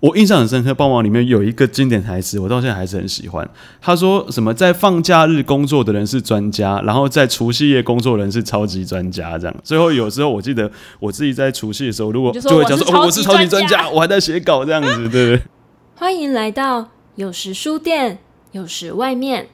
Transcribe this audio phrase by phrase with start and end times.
[0.00, 3.48] 我印象很深刻，帮忙里面有一个经典台词，我到现在还是很喜欢。
[3.82, 9.54] 他说什么，在放假日工作的人是专家，然后在除夕夜工作的人是超级专家，这样。
[9.62, 15.42] 最后有时候我记得我自己在除夕的时候，如果就会讲说，哦，我是超级专家，我还在写稿这样子，对不对？
[15.96, 18.18] 欢迎来到有时书店，
[18.52, 19.48] 有时外面。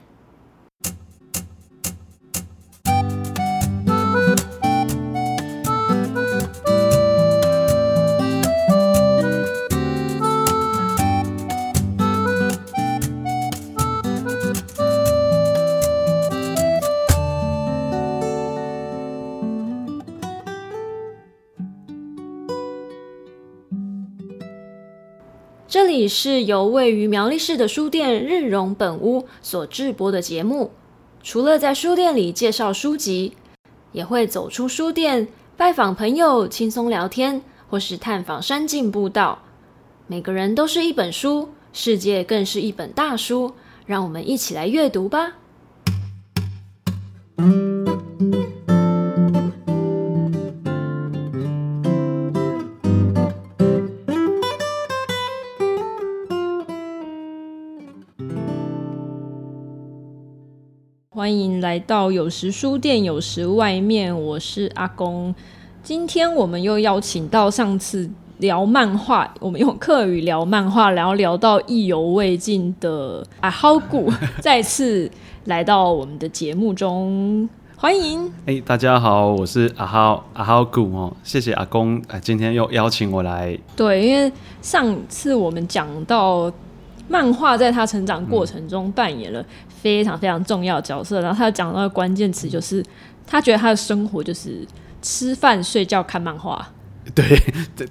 [25.86, 30.72] 这里是由位于苗栗市的书店日荣本屋所制播的节目。
[31.22, 33.36] 除了在书店里介绍书籍，
[33.92, 39.42] 也会走出书店拜访朋友、轻松聊天，或是探访山径步道。
[40.08, 43.52] 每个人都是一本书，世界更是一本大书。
[43.86, 45.34] 让我们一起来阅读吧。
[61.26, 64.16] 欢迎来到有时书店，有时外面。
[64.16, 65.34] 我是阿公。
[65.82, 74.08] 今天我们又邀请到上次聊漫画，我们用客语聊漫画，然后聊到意犹未尽的阿浩古，
[74.40, 75.10] 再次
[75.46, 77.48] 来到我们的节目中。
[77.76, 78.32] 欢迎！
[78.46, 81.12] 哎，大家好，我是阿浩阿浩古哦。
[81.24, 83.58] 谢谢阿公，哎，今天又邀请我来。
[83.74, 84.32] 对，因为
[84.62, 86.52] 上次我们讲到。
[87.08, 92.84] 漫画在他成长过程中扮演了非常非常重要的角色，嗯、然后他讲到的关键词就是，
[93.26, 94.66] 他觉得他的生活就是
[95.00, 96.68] 吃饭、睡觉、看漫画。
[97.14, 97.24] 对，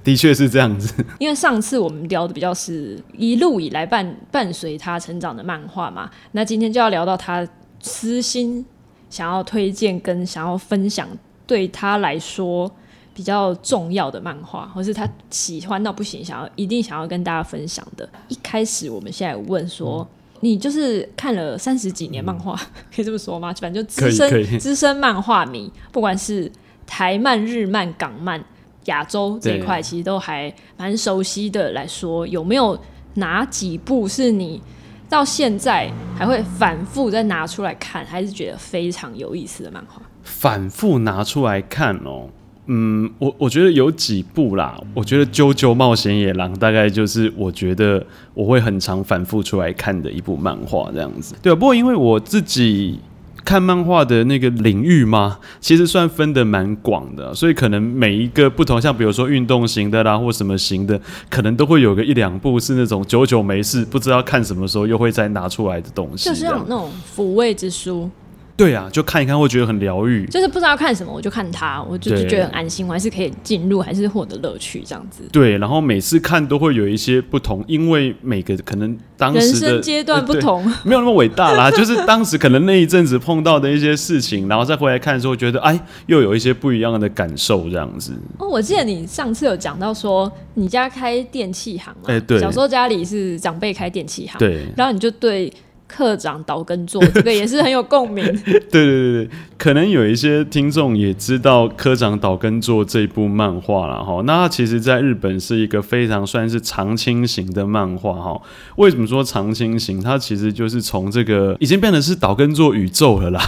[0.03, 0.93] 的确是这样子。
[1.19, 7.47] 因为上次我们聊的比较是一路以来伴伴随他成长的漫画嘛，那今天就要聊到他
[7.81, 8.65] 私心
[9.09, 11.07] 想要推荐跟想要分享
[11.47, 12.69] 对他来说。
[13.15, 18.07] 比较重要的漫画，或是他喜欢到不行，想要一定想要跟大家分享的。
[18.27, 23.53] 一开始，我们现在问说，嗯、你就是看了三十几年漫画，嗯、 可以这么说吗？
[23.61, 26.51] 反正就资深资深漫画迷，不管是
[26.85, 28.43] 台漫、日漫、港漫、
[28.85, 31.71] 亚洲这一块，其实都还蛮熟悉的。
[31.71, 32.77] 来说，有没有
[33.13, 34.61] 哪几部是你
[35.07, 40.01] 到现在还会反复再拿出来看，还是觉得非常有意思的漫画？
[40.21, 42.29] 反复拿出来看哦。
[42.67, 44.79] 嗯，我我觉得有几部啦。
[44.93, 51.35] 我觉得《啾啾冒险野狼》大概就是我觉得我会很常反复出来看的一部漫画这样子。
[51.41, 52.99] 对啊，不过因为我自己
[53.43, 60.99] 看漫画的那个领域嘛，其实算分的蛮广的，所以可能每一个不同，像比如说运动型的啦，或什么型的，
[61.29, 68.09] 可能都会有个一两部是那种久久没事，不知道看什么时候又会再拿出来的东西，就是那种抚慰之书。
[68.57, 70.25] 对啊，就看一看会觉得很疗愈。
[70.27, 75.23] 就是不知道看什么，我就看它，我就就觉得很安心，我还是可以进入，还是获得乐趣这样子。
[75.31, 81.69] 对，然后每次看都会有一些不同，因为每个可能当时的人生阶段不同，呃，没有那么伟大啦。
[81.75, 85.77] 就是当时可能那一阵子碰到的一些事情，然后再回来看的时候，觉得哎，
[86.07, 88.13] 又有一些不一样的感受这样子。
[88.37, 92.03] 哦，我记得你上次有讲到说，你家开电器行嘛？
[92.07, 95.51] 哎，对，小时候家里是长辈开电器行，对，然后你就对。
[95.87, 98.25] 课长岛根做这个也是很有共鸣。
[98.43, 104.21] 对对对对，可能有一些听众也知道科长岛根做这部漫画了哈。
[104.25, 108.41] 那它其实在日本是一个非常算是长青型的漫画哈。
[108.77, 110.01] 为什么说长青型？
[110.01, 113.39] 它其实就是从这个已经变成是岛根做宇宙了啦。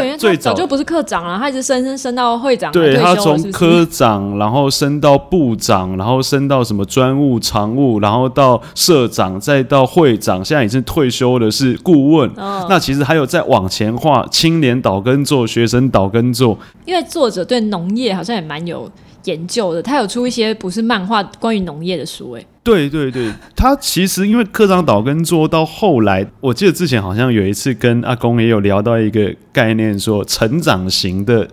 [0.00, 2.70] 对，最早就不是课长了，他一直升升升到会长。
[2.72, 12.30] 对，他从科长，然后升到部长，然后升到什么专务、常务，然后到社长，再到会长，现在已经退休的，是顾问。
[12.36, 16.58] 哦、那其实还有在往前画，青年岛根座、学生岛根座。
[16.84, 18.90] 因为作者对农业好像也蛮有
[19.24, 22.44] 研究的，他有出一些不是漫画关于农业的书，哎。
[22.64, 31.46] 对对对，他其实因为课长岛根座到后来，我记得之前好像有一次跟阿公也有聊到一个概念，说成长型的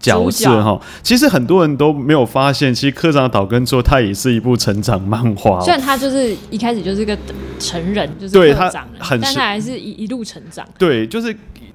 [0.00, 0.80] 角色哈。
[1.04, 5.60] 其实很多人都没有发现，其实科长岛根座它也是一部成长漫画。
[5.60, 7.16] 虽然他就是一开始就是个
[7.60, 10.66] 成人，就是课长，但他还是一一路成长。
[10.76, 11.32] 对，就是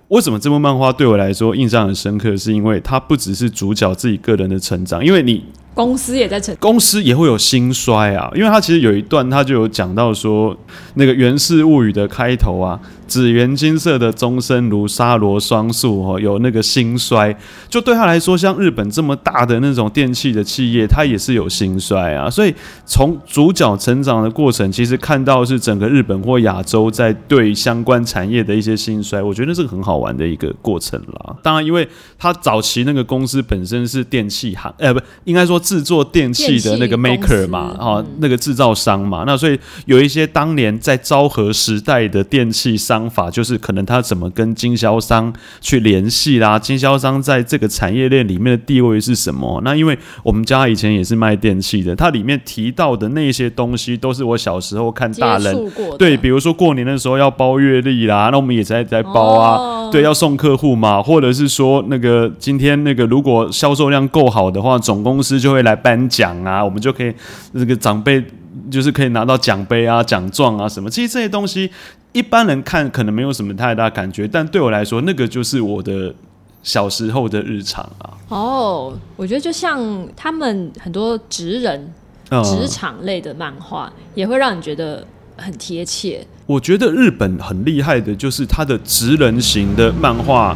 [0.09, 5.45] 为什么这部漫画对我来说印象很深刻，是因为它不只是主角自己个人的成长，因为你。
[5.75, 10.57] 公司也在成，公司也会有兴衰啊，因为他其实有一段他就有讲到说，
[10.95, 12.79] 那个《源氏物语》的开头啊。
[13.07, 17.37] 紫圆金色的钟声如沙罗双树哦，有那个兴衰，
[17.69, 22.27] 就对他来说，像日本这么大的那种电器的企业，它也是有兴衰啊。
[22.27, 22.51] 所以
[22.83, 31.35] 从主角成长的过程，其实看到是整个日本或亚洲在对相关产业的一些兴衰，我觉得是很好玩的一个过程啦。
[31.43, 31.87] 当然，因为
[32.17, 43.09] 他早期那个公司本身是电器行，呃，不，应该说制作电器的那个 maker 嘛，啊，那个制造商嘛，那所以有一些当年在昭和时代的电器商。
[43.15, 49.61] 法就是可能他怎么跟经销商去联系啦，经销商在这个产业链里面的地位是什么？
[49.63, 67.11] 那因为我们家以前也是卖电器的，它里面提到的那些东西都是我小时候看大人对，比如说过年的时候要包月历啦，那我们也在在包啊，哦、对，要送客户嘛，或者是说那个今天那个如果销售量够好的话，总公司就会来颁奖啊，我们就可以
[67.53, 68.23] 那个长辈
[68.69, 71.71] 就是可以拿到奖杯啊、奖状啊什么，其实这些东西。
[72.15, 76.15] 一般人看可能没有什么太大感觉，但对我来说，那个就是我的
[76.63, 78.13] 小时候的日常啊。
[78.29, 81.93] 哦，我觉得就像他们很多职人、
[82.41, 85.05] 职场类的漫画，也会让你觉得
[85.35, 86.25] 很贴切。
[86.45, 90.55] 我觉得日本很厉害的，就是他的职人型的漫画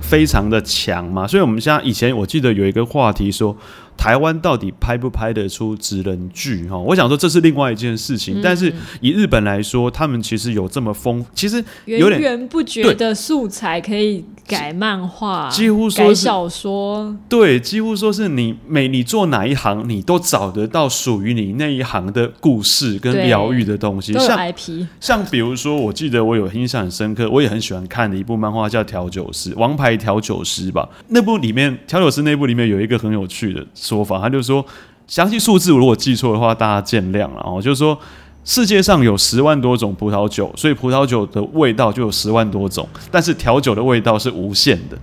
[0.00, 1.24] 非常的强嘛。
[1.24, 3.56] 所以我们现在以前我记得有一个话题说。
[3.96, 6.68] 台湾到底拍不拍得出职人剧？
[6.68, 8.38] 哈，我想说这是另外一件事情。
[8.38, 17.16] 嗯、但是以日本来说，他们其实有这么丰，其实有点源源不绝的素材可以改漫画，几乎说改小说。
[17.28, 24.12] 对，几乎说是你每你做哪一行，你都找得到属于你那一行的故事跟疗愈的东西。
[24.14, 30.88] 像 IP，像比如说，我记得我有印象很深刻，我也很喜欢看的一部漫画叫《调酒师》，王牌调酒师吧。
[31.08, 33.64] 那部里面，调酒师那部里面有一个很有趣的。
[33.84, 34.64] 说法，他就说，
[35.06, 37.42] 详细数字如果记错的话，大家见谅了。
[37.44, 37.98] 哦，就是说，
[38.44, 44.96] 世界上有十万多种葡萄酒，所以葡萄酒的味道就有十万多种，但是调酒的味道是无限的。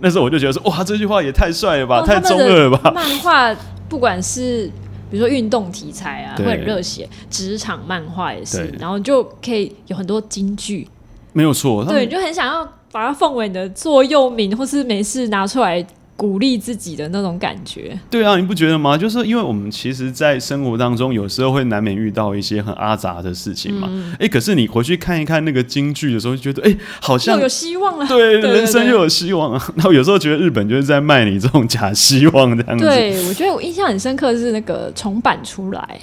[0.00, 2.92] 那时候我就觉得说，哇，这句话也太帅了吧，哦、 太中二了吧！
[2.94, 3.56] 漫画
[3.88, 4.70] 不管是
[5.10, 10.86] 比如说运动题材啊，会很热血，职场漫画也是，然后就可以有很多金句，
[11.32, 11.82] 没有错。
[11.86, 12.62] 对，你就很想要
[12.92, 15.84] 把它奉为你的座右铭，或是没事拿出来。
[16.16, 18.96] 鼓励自己的那种感觉，对啊，你不觉得吗？
[18.96, 23.86] 就是因为我们其实，在生活当中，有时候会难免遇到一些很阿杂的事情嘛。
[23.86, 28.06] 哎、嗯欸，可是你回去看一看那个京剧的时候，就觉得哎、欸，好像有希望了。
[28.06, 29.68] 对，人生又有希望啊。
[29.76, 32.84] 然后有时候觉得日本就是在卖你这种假希望这样子。
[32.84, 36.00] 对，我觉得我印象很深刻的是那个重版出来。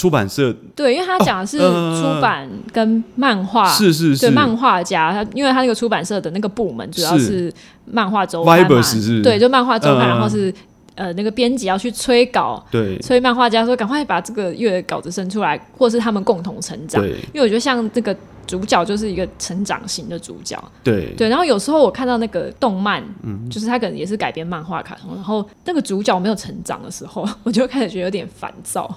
[0.00, 7.52] 出版社对，因为他讲的是出版跟漫画、哦呃，是是是，对漫画家，他因为他那个出版社的那个部门主要是。
[7.92, 9.20] 漫画周刊嘛，是。
[9.20, 10.54] 对，就漫画周刊，呃、然后是
[10.94, 17.04] 呃那个编辑要去催稿，对，催漫画家说赶快把这个月的稿子生出来，或是他们共同成长。
[17.04, 18.16] 因为我觉得像这个
[18.46, 21.12] 主角就是一个成长型的主角，对。
[21.16, 21.28] 对。
[21.28, 28.88] 然后有时候我看到那个动漫，嗯，就是他可能也是改编漫画卡通，然后那个主角没有成长的时候， 我就开始觉得有点烦躁。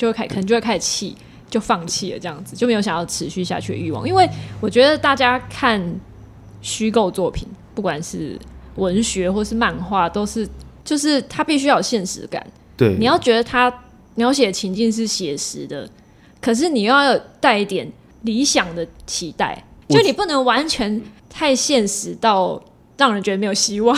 [0.00, 1.14] 就会开，可能就会开始气，
[1.50, 4.08] 就放弃了，这样子就没有想要持续下去的欲望。
[4.08, 4.26] 因为
[4.62, 5.78] 我觉得大家看
[6.62, 8.38] 虚构作品，不管是
[8.76, 10.48] 文学或是漫画，都是
[10.82, 12.44] 就是它必须要有现实感。
[12.78, 13.70] 对，你要觉得它
[14.14, 15.86] 描写的情境是写实的，
[16.40, 17.86] 可是你又要带一点
[18.22, 22.58] 理想的期待，就你不能完全太现实到
[22.96, 23.94] 让人觉得没有希望。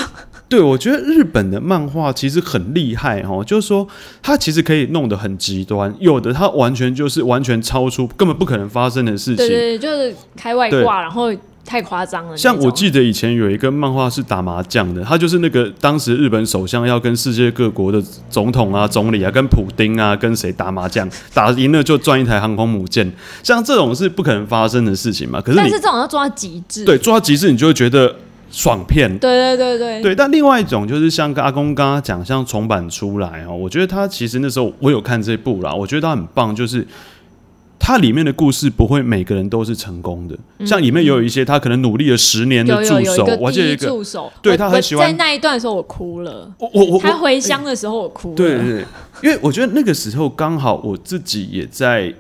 [0.53, 3.89] 对，我觉得日本的漫画其实很厉害哦，就是说
[4.23, 11.33] 它其实可以弄得很极端，有的它完全就是完全超出根本不可能发生的事情，对对，就是开外挂，然后
[11.65, 12.37] 太夸张了。
[12.37, 23.11] 像我记得以前有一个漫画是打麻将的，他就是那个当时日本首相要跟世界各国的总统啊、总理啊、跟普丁啊、跟谁打麻将， 打赢了就赚一台航空母舰，
[23.43, 25.41] 像这种是不可能发生的事情嘛。
[25.41, 28.15] 可是，但是这种要做到极致，对，做到极致，你就会觉得。
[28.53, 30.03] 爽片，对对对对。
[30.03, 36.87] 对，但另外一种就是像阿公刚刚讲，像重版出来哦，我觉得他其实那时候我有看这部啦，我觉得他很棒，就是
[37.79, 48.85] 它里面的故事不会每个人都是成功的，嗯、像里面有一些他可能努力了十年的助手，我记得一个助手，对他很喜欢在那一段的时候我哭了，我我我他回乡的时候我哭了，对对对，
[49.23, 52.13] 因为我觉得那个时候刚好我自己也在。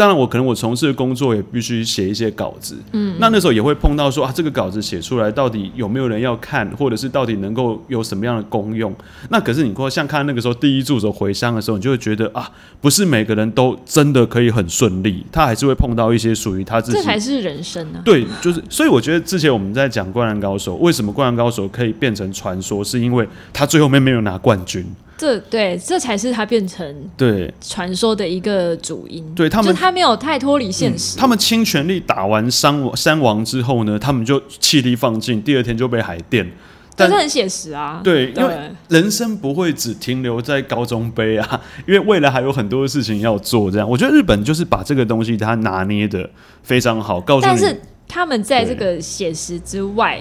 [0.00, 8.94] 当然，我可能我从事的工作也必须写一些稿子，嗯，那那时候也会碰到说啊，这个稿子写出来到底有没有人要看，或者是到底能够有什么样的功用？
[9.28, 16.96] 那可是你说像看那个时候第一助手回乡的时候，你就会觉得啊，不是每个人都真的可以很顺利，他还是会碰到一些属于他自己。
[16.96, 18.02] 这才是人生呢、啊。
[18.02, 24.82] 对，就是所以我觉得之前我们在讲《灌篮高手》，为什么《灌篮高手》可以变成传说，是因为他最后面没有拿冠军。
[25.20, 29.22] 这对，这才是他变成对传说的一个主因。
[29.34, 31.18] 对他们，就他没有太脱离现实。
[31.18, 36.50] 嗯、他们倾全力打完山山王之后呢，他们就气力放尽，第二天就被海电。
[36.96, 38.00] 但是很写实啊。
[38.02, 38.56] 对，因为
[38.88, 43.70] 人生不会只停留在高中杯啊，因为未来还有很多事情要做。
[43.70, 46.28] 这样，我觉得日本就是把这个东西他拿捏的
[46.62, 47.52] 非常好，告诉你。
[47.52, 50.18] 但是他们在这个写实之外。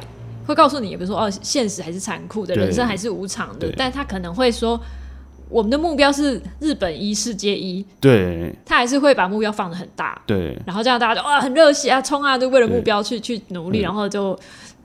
[0.50, 3.72] 会告诉你，比如说哦，现实还是残酷的，人生还是无常的。
[3.78, 4.80] 但他可能会说，
[5.48, 7.86] 我们的目标是日本一，世界一。
[8.00, 10.20] 对，他还是会把目标放的很大。
[10.26, 14.38] 对，然后这样大家就哇，很热血啊，冲啊，就为了目标去去努力，然后就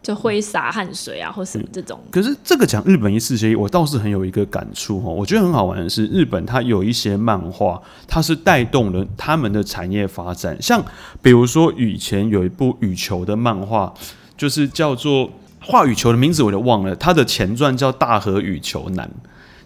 [0.03, 1.99] 就挥洒汗水啊，或什么这种。
[2.11, 5.09] 可是这个讲日本一，世界一，我倒是很有一个感触哈。
[5.09, 10.61] 我觉得很好玩的是，日本它有一些漫画，它是带动了他们的产业发展。
[10.61, 10.85] 像
[11.23, 13.95] 比如说以前有一部羽球的漫画，
[14.37, 15.31] 就是叫做。
[15.67, 19.07] 画羽球的名字我都忘了，他的前传叫《大和羽球男》，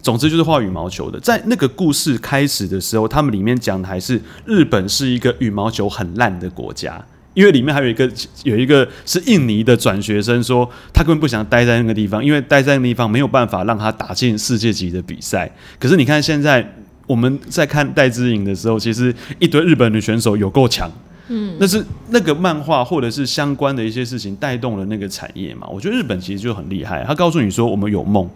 [0.01, 1.19] 总之就是画羽毛球的。
[1.21, 8.11] 在那个故事开始的时候，他们里面讲的还是日本是一个羽毛球很烂的国家，因为里面还有一个
[8.45, 15.51] 有一个是印尼的转学生说，他根本不想待在那个地方，因为待在那个地方没有办法让他打进世界级的比赛。
[15.81, 16.77] 可是你看现在
[17.07, 20.91] 我们在看戴资颖的时候，其实一堆日本的选手有够强。
[21.29, 25.67] 嗯，那是那个漫画或者是相关的一些事情带动了那个产业嘛？
[25.71, 28.29] 我觉得日本其实就很厉害，他告诉你说我们有梦，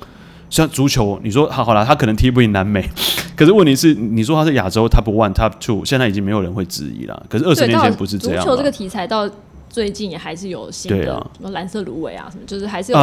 [0.48, 2.88] 像足球，你说好好了，他可能踢不赢南美，
[3.36, 7.26] 可是问题是你说他是亚洲 top one top two，现在已经没有人会质疑了。
[7.28, 8.44] 可是二十年前不是这样。
[8.44, 9.28] 足球这个题材到。
[9.72, 12.98] 最近也还是有新的，什么蓝色芦苇啊，什么就是还是有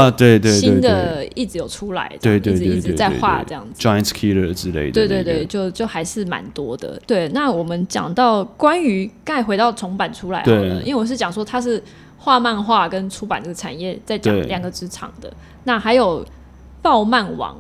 [0.52, 3.82] 新的，一直有出来，对对，一直一直在画这样子。
[3.82, 7.02] Giants Killer 之类的，对对对，就就还是蛮多的。
[7.08, 11.84] 对，那我们讲到关于盖回到重版出来好了，因为我是讲说它是
[12.20, 15.34] 画漫画跟出版这个产业在讲两个职场的。
[15.64, 16.24] 那还有
[16.84, 17.58] 爆漫王，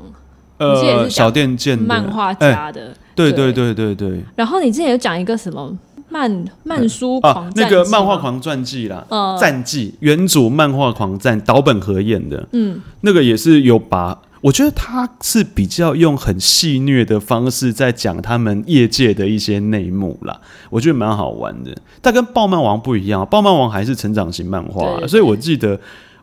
[0.57, 4.21] 呃，小畑健漫画家的，对对对对对。
[4.35, 5.75] 然后你之前有讲一个什么？
[6.09, 9.05] 漫漫书狂、啊、那个漫画狂传记啦，
[9.39, 20.39] 战、呃、记原主漫画狂战岛本和彦的，嗯，那个也是有把，我觉得他是比较用很戏谑的方式在讲他们业界的一些内幕啦，
[20.69, 21.75] 我觉得蛮好玩的。
[22.01, 25.79] 但跟暴漫王不一样，暴漫王还是成长型漫画，所以我记得。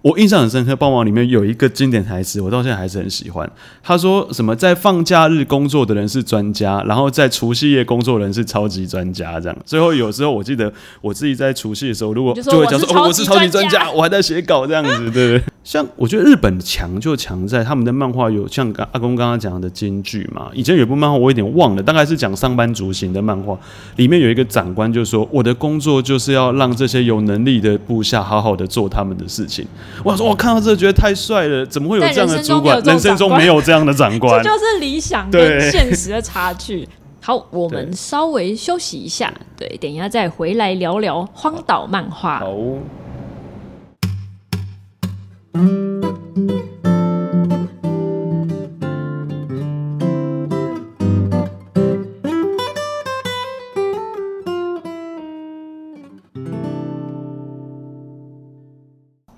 [0.07, 3.51] 我印象很深刻，《帮忙》里面有一个经典台词，我到现在还是很喜欢。
[3.83, 9.59] 他说什么，在放假日工作的人是专家，然后在除夕夜工作的人是超级专家，这样。
[9.65, 15.43] 最后有时候我记得我自己在除夕的时候，如果就会讲说，哦，我是超级专家，我还在写稿这样子，对不对？
[15.67, 20.49] 像我觉得日本强就强在他们的漫画有像刚阿公刚刚讲的京剧嘛。
[20.55, 23.59] 以前有部漫画我有点忘了，大概是讲上班族型的漫画，
[23.97, 29.67] 里面有一个长官就说：“我的工作就是要让这些有能力的部下好好的做他们的事情。
[30.05, 32.81] ”我说：“我看到这个觉得太帅了，怎么会有这样的主管？
[32.85, 36.89] 人生中没有这样的长官，这就是理想跟现实的差距。”
[37.21, 42.39] 好，我们稍微休息一下，对，等一下再回来聊聊荒岛漫画。
[42.39, 42.55] 好。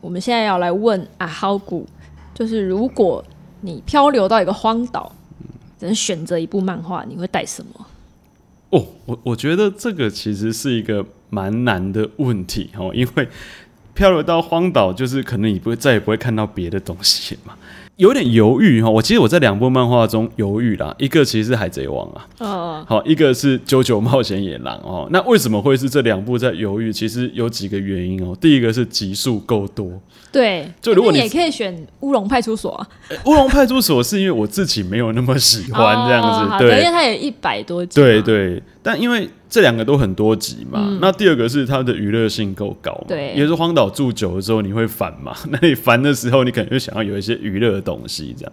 [0.00, 1.86] 我们现在要来问阿豪谷，
[2.34, 3.24] 就是如果
[3.60, 5.12] 你漂流到一个荒岛，
[5.78, 7.86] 只能选择一部漫画，你会带什么？
[8.70, 13.28] 哦，我我觉得这个其实是一个蛮难的问题哦，因为。
[13.98, 17.52] 漂流到荒岛，就是可能你不会再也不会看到别的东西嘛。
[17.96, 25.08] 有点犹豫哈，我其实我在两部漫画中犹豫啦，一个其实是海贼王啊，哦，好，一个是九九冒险野狼哦。
[25.10, 26.92] 那为什么会是这两部在犹豫？
[26.92, 28.36] 其实有几个原因哦。
[28.40, 30.00] 第一个是集数够多，
[30.30, 32.88] 对，就如果你也可以选乌龙派出所啊。
[33.24, 38.62] 乌龙派出所是因为我自己没有那么喜欢这样子，哦、对，因为它有一百多集，对对。
[38.80, 45.34] 但因为这两个都很多集嘛，嗯、那第二个是它的娱乐性够高，对，也是荒岛住久了之后你会烦嘛？
[45.50, 48.52] 那你烦的时候，你可能就想要有一些娱乐的东西这样。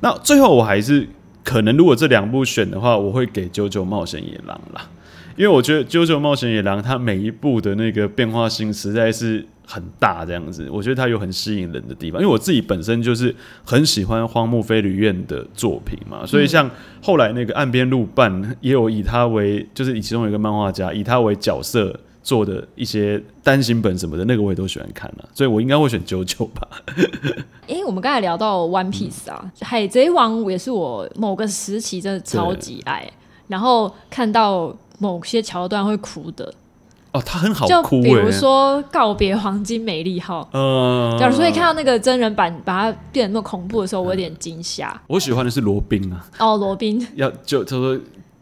[0.00, 1.08] 那最后我还是
[1.44, 4.90] 可能，如果这两部选的话，我会给《九九冒险野狼》啦，
[5.36, 9.46] 因为我觉得《九九冒险野狼》它每一部的那个变化性实在是。
[9.66, 16.70] 很大这样子，我觉得它有很吸引人的地方，因为我自己本身就是很喜欢荒木飞吕彦的作品嘛，所以像
[17.02, 26.68] 后来那个岸边露伴也有以他为，就是以其中一个漫画家以他为角色做的一些单行本什么的，那个我也都喜欢看了，所以我应该会选九九吧。
[27.68, 33.10] 哎、欸，我们刚才聊到 One Piece 啊，海贼王也是我某个时期真的超级爱，
[33.48, 36.52] 然后看到某些桥段会哭的。
[37.12, 45.00] 哦，他很好就，比如说告别黄金美丽号，嗯，假如说一看到那个真人版把它变得那么恐怖的时候，我有点惊吓。
[45.06, 47.06] 我喜欢的是罗宾啊，哦，罗宾。
[47.14, 47.98] 要就他说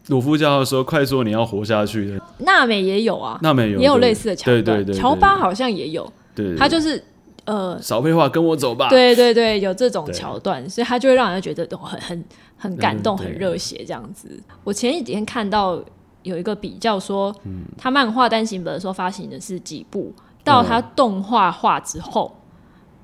[0.07, 7.03] 鲁夫叫他说快说你要活下去的，娜美也有啊，娜美有也有类似的桥段，对对对，乔巴好像也有，对，他就是。
[7.47, 8.89] 呃，少废话，跟我走吧。
[8.91, 12.25] 对对对，有这种桥段，所以他就会让人觉得都很很
[12.57, 14.29] 很感动，很热血这样子。
[14.63, 15.83] 我前几天看到
[16.23, 20.13] 有一个比较说，嗯、他漫画单行本的时候发行的是几部，
[20.45, 22.41] 到他动画化之后，嗯、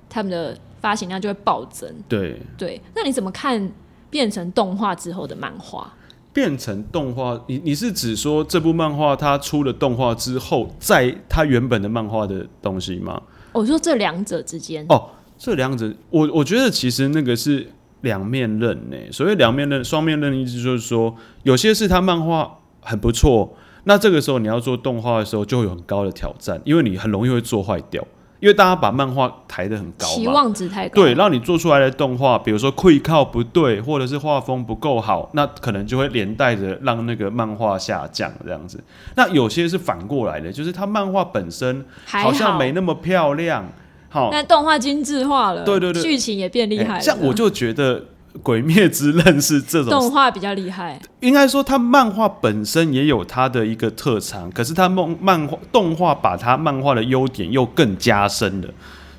[0.08, 1.92] 他们的发行量就会暴增。
[2.08, 3.70] 对对，那你怎么看
[4.10, 5.92] 变成动画之后的漫画？
[6.32, 13.22] 变成动画，你你是指说这部漫画它出了动画之后，在它原本的漫画的东西吗？
[13.52, 15.08] 我说这两者之间哦，
[15.38, 17.66] 这两者，我我觉得其实那个是
[18.02, 18.96] 两面刃呢。
[19.10, 22.55] 所谓两面刃、双面刃的意思就是说，有些是他漫画
[22.86, 28.02] 很不错，那这个时候你要做动画的时候就会有很高的挑战，因为你很容易会做坏掉。
[28.38, 38.78] 因为大家把漫画抬得很高，期望值太高，对，让你做出来的动画，比如说溃靠不对，或者是画风不够好，那可能就会连带着让那个漫画下降这样子。
[39.14, 43.66] 那有些是反过来的，就是它漫画本身好像没那么漂亮，
[44.10, 47.00] 好，那动画精致化了，对对对，剧情也变厉害了，欸。
[47.00, 48.00] 像我就觉得。
[48.42, 58.68] 《鬼灭之刃》是这种动画比较厉害，应该说它漫画本身也有它的一个特长，可是它漫漫画动画把它漫画的优点又更加深了，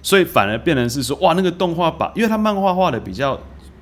[0.02, 3.40] 所以反而变成是说哇，那个动画把，因为它漫画画的比较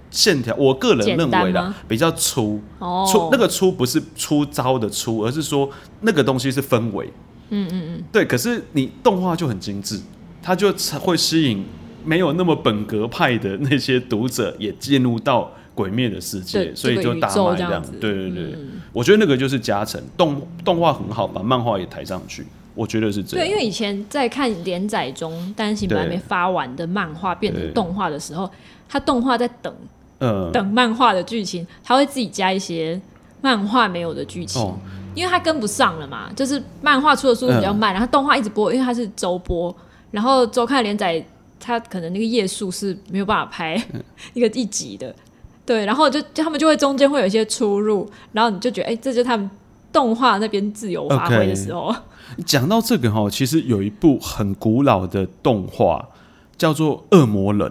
[0.09, 5.69] 线条，我个人认为的比较粗，哦、粗那个粗不是粗糙的粗，而是说
[6.01, 7.11] 那个东西是氛围，
[7.49, 9.99] 嗯嗯嗯，对，可是你动画就很精致，
[10.41, 11.65] 它就会吸引。
[12.05, 17.91] 没有那么本格派的那些读者也进入到鬼灭的世界，所以就大卖这样子。
[17.99, 23.45] 对对对，嗯、我觉得那个就是加成，动动画很好，把漫画也抬上去，我觉得是这样。
[23.45, 28.49] 对，因为以前在看连载中单行本还没发完的漫画变成动画的时候，
[28.87, 29.73] 它动画在等，
[30.19, 32.99] 呃、等漫画的剧情，它会自己加一些
[33.41, 34.77] 漫画没有的剧情，哦、
[35.13, 36.29] 因为它跟不上了嘛。
[36.33, 39.75] 就是漫画出的速度比较慢，呃、然后动画一直播，因为它是周播，
[40.11, 41.21] 然后周刊连载。
[41.59, 43.81] 他可能那个页数是没有办法拍
[44.33, 45.15] 一个一集的，
[45.65, 49.49] 对，然后就他们就会中间会有一些出入，然后你就觉得，哎、欸，这就是他们
[49.91, 51.95] 动画那边自由发挥的时候。
[52.45, 52.67] 讲、okay.
[52.67, 56.09] 到这个哈，其实有一部很古老的动画
[56.57, 57.69] 叫做《恶魔人》，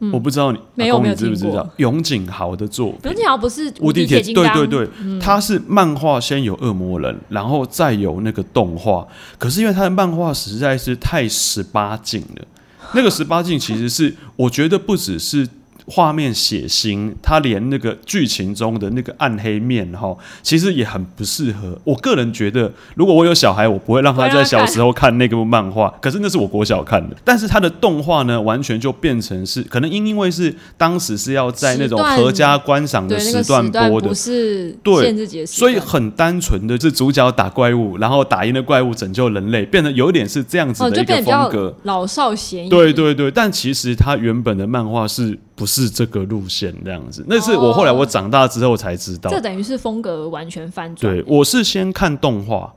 [0.00, 1.66] 嗯、我不知道你没有没有知不知道？
[1.76, 4.52] 永井豪的作品，永井豪不是无敌铁金刚？
[4.54, 9.06] 对对对，嗯、他是漫画先有恶魔人，然后再有那个动画，
[9.38, 12.44] 可是因为他的漫画实在是太十八禁了。
[12.92, 15.46] 那个十八禁其实是，我觉得不只是
[15.86, 21.78] 画面血腥，它连那个剧情中的那个暗黑面哈，其实也很不适合。
[21.84, 25.92] 我个人觉得，如果我有小孩，我不会让他在小时候看那个漫画。
[26.00, 42.68] 可是那是我国小看的，但是他的动画呢，完全就变成是可能因因为是当时是要在那种合家观赏的时段播的，不是限制级的时段，所以很单纯的是主角打怪物，然后打赢了怪物拯救人类，变得有点是这样子的一个风格，老少咸宜。
[42.68, 45.38] 对对对，但其实他原本的漫画是。
[45.56, 49.30] 不是这个路线这样子，那是我后来我长大之后才知道。
[49.30, 51.12] 哦、这等于是风格完全翻转。
[51.12, 52.72] 对，我是先看动画，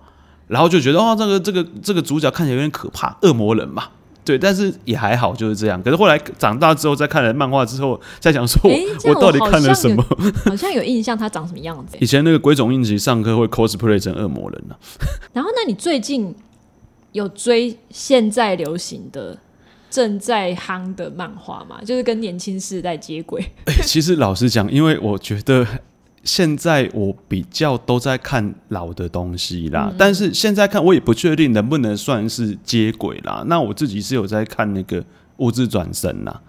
[0.47, 3.83] 然后就觉得哦，这个这个这个主角看起来有点可怕，恶魔人嘛。
[4.23, 5.81] 对，但是也还好，就是这样。
[5.81, 8.61] 可是后来长大之后，再看了漫画之后，再想说
[9.05, 10.05] 我，到底看了什么？
[10.45, 11.97] 好像有印象，他长什么样子？
[11.99, 14.79] 以前那个鬼冢英吉上课会 cosplay 成恶魔人呢、啊。
[15.33, 16.35] 然后，那你最近
[17.11, 19.37] 有追现在流行的？
[19.89, 23.41] 正在夯的漫画嘛，就是跟年轻世代接轨。
[23.65, 25.65] 欸， 其实老实讲，因为我觉得
[26.23, 33.43] 现在我比较都在看老的东西啦，嗯、但是现在看我也不确定能不能算是接轨啦。
[33.47, 35.01] 那我自己是有在看那个
[35.37, 36.39] 《物质转生》啦，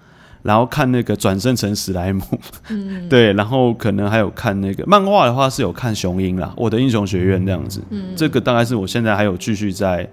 [0.42, 2.22] 然后看那个转生成史莱姆，
[2.68, 7.81] 嗯、 对，然后可能还有看那个漫画的话是有看雄鹰啦，《我的英雄学院》这样子。
[7.88, 10.07] 嗯，这个大概是我现在还有继续在。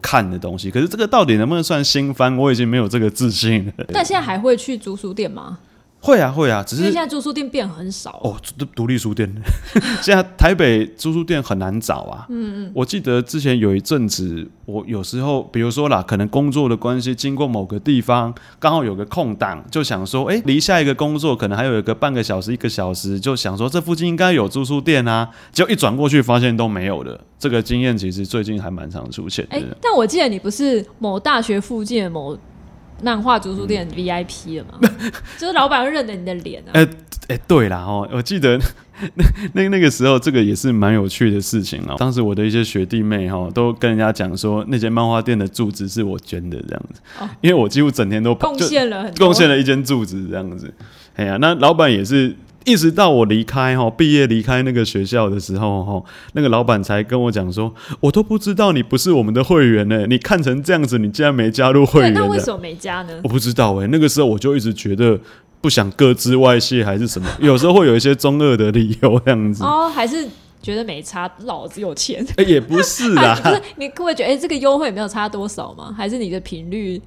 [0.00, 2.36] 看的东西，可是这个到底能不能算新番？
[2.36, 3.84] 我已经没有这个自信了。
[3.92, 5.58] 但现在还会去租书店吗？
[6.02, 9.30] 会啊，会啊，只是因为现在租书店变很少哦，独独立书店，
[10.00, 12.24] 现在台北租书店很难找啊。
[12.30, 27.20] 嗯嗯，我记得之前有一阵子，我有时候，比如说啦，可能工作的关系，经过某个地方，刚好有个空档，就想说，哎、欸，离下一个工作可能还有一个半个小时、一个小时，就想说这附近应该有租书店啊，结果一转过去发现都没有了。
[27.38, 29.76] 这个经验其实最近还蛮常出现的。
[29.82, 32.38] 但我记得你不是某大学附近的某。
[33.02, 34.88] 漫画租书店 VIP 了吗？
[35.38, 36.70] 就是老板会认得你的脸啊。
[36.72, 36.86] 哎
[37.28, 38.58] 哎、对啦哦，我记得
[39.14, 41.94] 那那那个时候，这个也是蛮有趣的事情啊。
[41.96, 50.72] 当时我的一些学弟妹哈，都跟人家讲说，那间漫画店的柱子是我捐的这样子，哦、因为我几乎整天都贡献了贡献了一间柱子这样子。
[51.14, 52.34] 哎呀，那老板也是。
[52.64, 56.02] 一直到我离开哈，毕业离开那个学校的时候哈，
[56.34, 60.06] 那个老板才跟我讲说，我都不知道你不是我们的会员呢。
[60.06, 62.12] 你看成这样子，你竟然没加入会员？
[62.12, 63.20] 那为什么没加呢？
[63.24, 65.18] 我不知道哎、欸，那个时候我就一直觉得
[65.60, 69.64] 不想各自外泄还是什么， 有时候会有一些中二的理由这样子。
[69.64, 70.28] 哦，还是
[70.62, 72.24] 觉得没差，老子有钱？
[72.36, 75.94] 欸、也不是啊， 不是你会不会觉得哎、欸，这个优惠没有差多少吗？
[75.96, 77.00] 还是你的频率？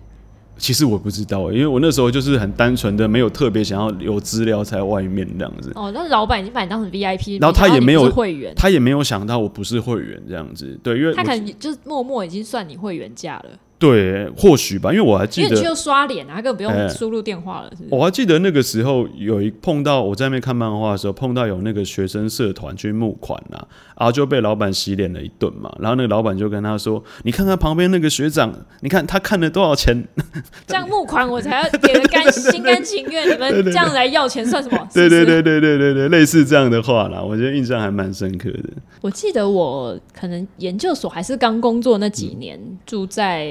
[0.58, 5.72] 其实我不知道，因为我那时候就是很单纯的，没有特别想要留资料在外面这样子。
[5.76, 10.80] 哦，那老板已经把你当成 VIP，然后他也没有会员，他也没有想到我不是会员这样子。
[10.84, 13.46] 对，因为他可能就是默默已经算你会员价了。
[13.80, 17.84] 对，或许吧，因为我还记得，因为你就刷脸啊，他根本不用输入电话了是？
[17.90, 23.68] 我还记得那个时候有一碰到我在那边看漫画的时候，碰到有那个学生社团去募款啊，
[24.04, 25.74] 然后就被老板洗脸了一顿嘛。
[25.80, 30.06] 然后那个老板就跟他说：“你看看旁边那个学长，你看他看了多少钱？
[30.68, 34.78] 这样募款我才要给的甘心甘情愿，你们这样来要钱算什么？
[34.94, 38.70] 对对对对对对对，类似这样的话啦，我觉得印象还蛮深刻的。
[39.00, 43.48] 我记得我可能研究所还是刚工作那几年，嗯、住在。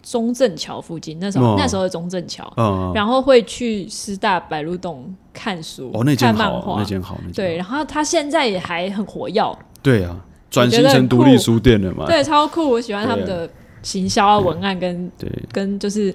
[0.00, 10.16] 中正桥附近，那时候、哦、那时候的中正桥，哦、然后会去师大白鹿洞看书，哦，那间好，那间好，对，然后他现在也还很活跃，对啊，
[10.50, 13.48] 转型成独立书店了嘛，对，超酷，我喜欢他们的
[13.82, 16.14] 行销啊、文案跟对，跟就是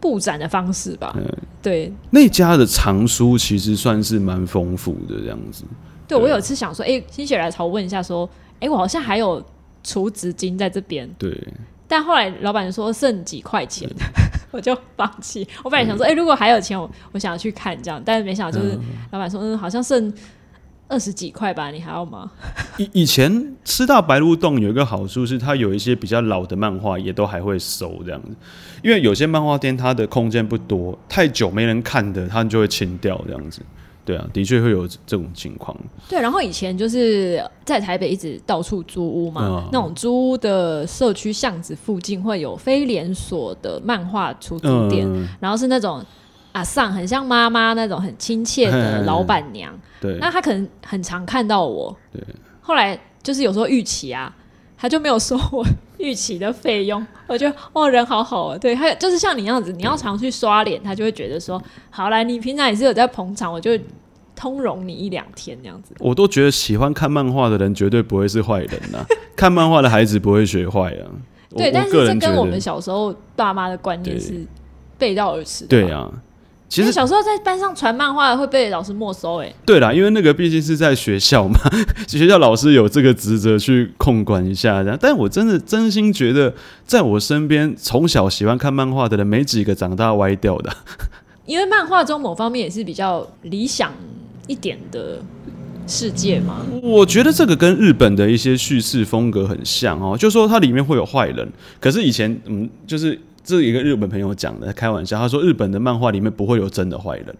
[0.00, 1.16] 布展的方式吧，
[1.62, 5.64] 对，那家的藏书其实算是蛮丰富的这样子，
[6.08, 8.28] 对，我有一次想说，哎，心血来潮问一下，说，
[8.60, 9.44] 哎，我好像还有
[9.84, 11.36] 储值金在这边，对。
[11.92, 13.90] 但后来老板说剩几块钱，
[14.52, 15.44] 我就放弃。
[15.64, 18.78] 我本来想说，哎、欸，如果还有钱，我我想要去看这样，但是没想到就是
[19.10, 20.12] 老板说，嗯，好像剩
[20.90, 22.30] 二十几块吧，你还要吗？
[22.76, 28.34] 以以前吃大白鹿洞有一个好处是，它有一些比较老的漫画也都还会收这样子，
[28.82, 33.62] 因为有些漫画店它的空间不多，太久没人看的，它就会清掉这样子。
[34.02, 35.76] 对啊，的确会有这种情况。
[36.08, 46.02] 对，然后以前就是在台北一直到处租屋嘛，嗯、那种租屋的社区巷子附近会有非连锁的漫画出租店，嗯、然后是那种
[46.52, 49.72] 阿桑很像妈妈那种很亲切的老板娘。
[50.00, 51.96] 对，那他可能很常看到我。
[52.12, 52.22] 对，
[52.60, 54.34] 后来就是有时候预期啊。
[54.82, 55.62] 他就没有收我
[55.98, 63.78] 预期的费用，我觉得哦，人好好啊，对，他就是像你样子，你要常去刷脸，他就会觉得说，好来，你平常也是有在捧场，我就
[64.34, 65.94] 通融你一两天这样子。
[65.98, 71.04] 我都觉得喜欢看漫画的人绝对不会是坏人呐、啊， 看漫画的孩子不会学坏啊。
[71.54, 74.46] 对，但是这跟我们小时候爸妈的观念是
[74.96, 75.66] 背道而驰。
[75.66, 76.10] 对啊。
[76.70, 79.52] 其实小时候在班上传漫画会被老师没收哎。
[79.66, 81.58] 对啦，因为那个毕竟是在学校嘛，
[82.06, 84.96] 学校老师有这个职责去控管一下这样。
[84.98, 86.54] 但我真的真心觉得，
[86.86, 90.72] 在我身边从小喜欢看漫画的人，没几个长大歪掉的。
[91.44, 93.92] 因为漫画中某方面也是比较理想
[94.46, 95.20] 一点的
[95.88, 96.64] 世界嘛。
[96.80, 103.18] 我觉得这个跟日本的一些叙事风格很像哦，就说它里面会有坏人，可是以前嗯就是。
[103.42, 107.34] 这是一个日本朋友讲的，开玩笑，他说日本的漫画里面不会有真的坏人，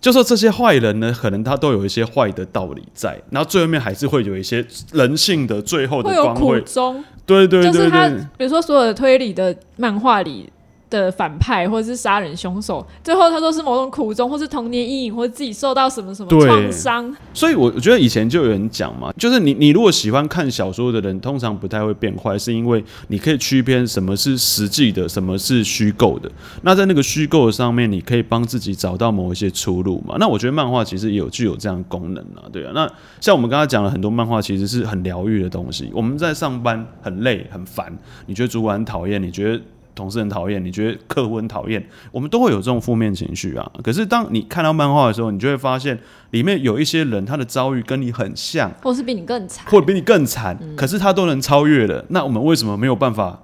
[0.00, 6.40] 就说这些坏人呢，可能他都有一些坏的道理在，然后最后面还是会有一些人性的最后的光辉。
[6.40, 7.04] 会有苦衷。
[7.24, 10.50] 对对对对，就是他，比如说所有的推理的漫画里。
[10.88, 17.14] 的反派或者是杀人凶手，最后他都是某种苦衷，或是童年阴影，或者自己受到什么什么创伤。
[17.34, 26.30] 所以我我觉得以前就有人讲嘛，就是你你如果喜欢看小说的人，通常不太会变坏，是因为你可以区别什么是实际的，什么是虚构的。
[26.62, 30.16] 那在那个虚构的上面，你可以帮自己找到某一些出路嘛。
[30.20, 32.70] 那我觉得漫画其实也有具有这样的功能啊，对啊。
[32.74, 32.88] 那
[33.20, 35.90] 像我们刚刚讲了很多漫画，其实是很疗愈的东西。
[35.92, 37.92] 我们在上班很累很烦，
[38.26, 39.60] 你觉得主管很讨厌，你觉得。
[39.96, 43.68] 同事很讨厌，你觉得客户很讨厌，我们都会有这种负面情绪啊。
[43.82, 45.98] 可是当你看到漫画的时候，你就会发现
[46.30, 52.04] 里面有一些人，他的遭遇跟你很像，或是比你更惨，或者比你更惨，嗯、可是他都能超越了。
[52.10, 53.40] 那我们为什么没有办法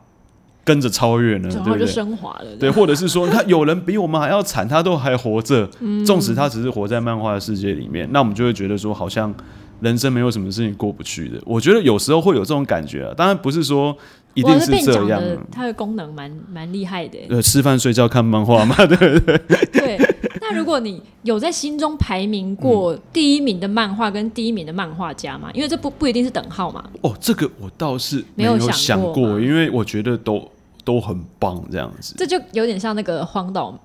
[0.62, 1.49] 跟着超越呢？
[1.49, 5.67] 然后就升华了，对，或者是说，他有人比我们还要惨，他都还活着，
[6.05, 9.35] 纵使他只是活在漫画的世界里面，那我们就会觉得说，好像
[9.81, 11.41] 人生没有什么事情过不去的。
[11.47, 13.97] 我觉得有时候会有这种感觉啊，当然不是说。
[14.35, 17.18] 一定是这样的，它的功能蛮蛮厉害的。
[17.29, 19.38] 呃，吃饭、睡觉、看漫画嘛，对不对？
[19.73, 19.99] 对。
[20.40, 25.51] 那如果你有在心中排名过第一名的漫画跟第一名的漫画家吗？
[25.55, 26.85] 因为这不不一定是等号嘛。
[27.03, 30.51] 哦，这个我倒是没有想过，因为我觉得都
[30.85, 32.14] 都很棒，这样子。
[32.16, 33.79] 这就有点像那个荒岛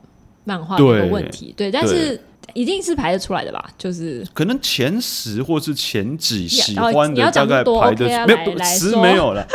[0.45, 1.71] 漫画的问题，对，对。
[1.71, 2.19] 但是
[2.53, 3.69] 一定是排得出来的吧？
[3.77, 9.45] 就是可能前十或是前几喜要欢的大概排的、OK 啊、没有十没有了。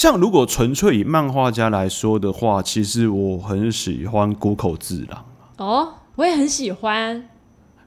[0.00, 5.26] 像如果纯粹以漫画家来说的话，其实我很喜欢谷口治郎。
[5.58, 7.28] 哦，我也很喜欢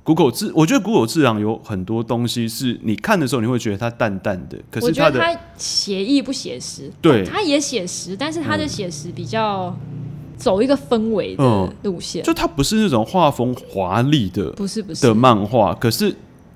[0.04, 0.52] 谷口治。
[0.54, 6.92] 我觉得谷口治郎有很多东西是你看的时候你会觉得他淡淡的，可是他的他写意不写实。
[7.02, 9.76] 对，他也写实，但是他的写实比较
[10.38, 16.16] 走一个氛围的路线，嗯、就他不是那种画风华丽的，不是不是的漫画，可是。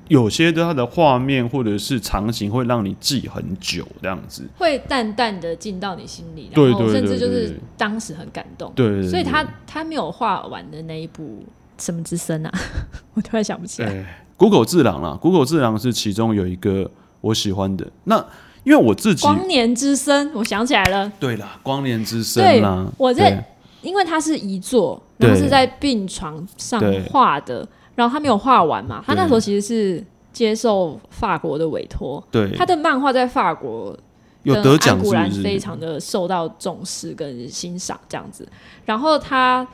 [0.10, 8.72] 有些的它的画面或者是场景会让你记很久，这样子会淡淡的进到你心里，对，然后甚至就是当时很感动。
[8.76, 11.44] 对，对，对，所以他他没有画完的那一部
[11.78, 12.52] 什么之森啊，
[13.16, 14.24] 我突然想不起来。
[14.38, 16.90] 谷口治郎啦，谷口治郎是其中有一个
[17.22, 17.86] 我喜欢的。
[18.04, 18.24] 那
[18.64, 21.12] 因为我自己光年之森，我想起来了。
[21.20, 23.44] 对啦，光年之森啦，我在
[23.82, 27.68] 因为它是遗作，然后是在病床上画的。
[27.98, 33.98] 然后他没有画完嘛，他那时候其实是接受法国的委托，对，他的漫画在法国
[34.44, 38.48] 有得奖，固然非常的受到重视跟欣赏这样子。
[38.86, 39.68] 然后他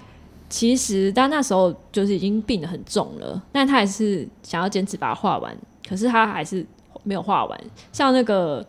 [0.47, 5.53] 其实但那时候就是已经病得很重了，但他还是想要坚持把它画完，
[5.85, 6.65] 可是他还是
[7.03, 7.61] 没有画完。
[7.91, 8.65] 像那个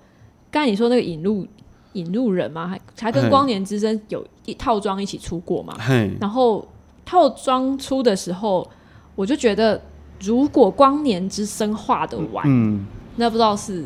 [0.51, 1.47] 刚才你说那个引路
[1.93, 5.77] 引路人嘛，还还跟光年之声有一套装一起出过嘛，
[6.21, 6.67] 然后
[7.05, 8.69] 套装出的时候。
[9.15, 9.81] 我就觉得，
[10.21, 12.85] 如果光年之森画的完，嗯，
[13.17, 13.85] 那不知道是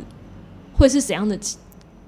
[0.75, 1.39] 会是怎样的，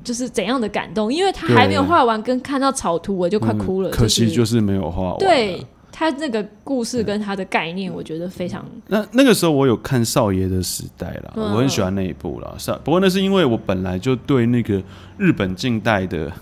[0.02, 3.90] 就是怎样的感动，因为他还没有画完，跟看到草图我就快哭了。
[3.90, 5.18] 嗯就是、可惜就是没有画完。
[5.18, 8.64] 对他那个故事跟他的概念，我觉得非常。
[8.86, 12.54] 那那个时候我有看少爷的时代了，嗯，我很喜欢那一部了。
[12.56, 14.82] 是，不过那是因为我本来就对那个
[15.18, 16.32] 日本近代的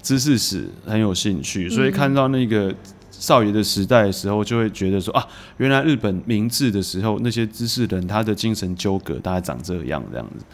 [0.00, 2.72] 知识史很有兴趣，所以看到那个。
[3.18, 5.26] 少爷的时代的时候，就会觉得说啊，
[5.56, 10.44] 原来日本明治的时候那些知识人他的精神纠葛大概长这样这样子。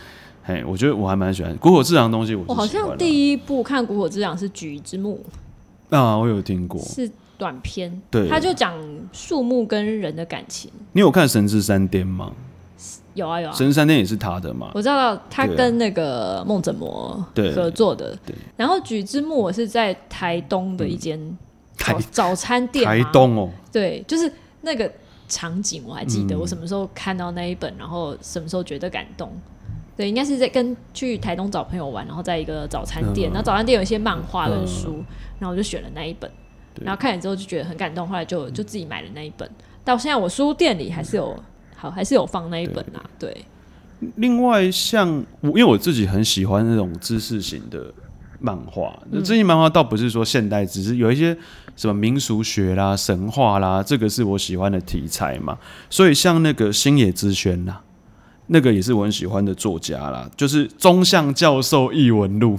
[0.42, 2.44] 嘿，我觉得我还蛮喜欢古火之郎的东西我。
[2.48, 5.24] 我好像第一部看古火之郎是《菊之木》
[5.96, 8.74] 啊，我有听过，是短片，对，他就讲
[9.12, 10.70] 树木跟人的感情。
[10.92, 12.32] 你有看《神之山巅》吗？
[13.14, 14.70] 有啊有啊，《神之山巅》也是他的嘛？
[14.74, 17.24] 我知道他跟那个梦枕魔
[17.54, 18.14] 合作的。
[18.26, 21.38] 对，然后《菊之木》我是在台东的一间、嗯。
[21.84, 24.30] 早早餐店，台东哦，对，就是
[24.62, 24.90] 那个
[25.28, 26.38] 场景，我还记得。
[26.38, 29.30] 我什么时候看到那一本，然后什么时候觉得感动？
[29.96, 35.04] 对，应该是在跟去台东找朋友玩，然后在一个早餐店，然后早餐店有一些漫画跟书，
[35.38, 36.30] 然后我就选了那一本，
[36.80, 39.48] 然后看了之后就觉得很感动，后来就就自己买了那一本。
[39.84, 41.38] 到现在我书店里还是有，
[41.76, 43.04] 好还是有放那一本啊。
[43.18, 43.44] 对。
[44.16, 47.92] 另外，像我因为我自己很喜欢那种知识型的。
[48.40, 51.34] 漫画，那这些漫画倒不是说现代，只是有一些
[51.76, 55.58] 什么民俗学啦、神话啦，这个是我喜欢的题材嘛。
[55.90, 57.80] 所以像那个星野之轩啦，
[58.48, 62.58] 那个也是我很喜欢的作家啦，就是中向教授异闻录，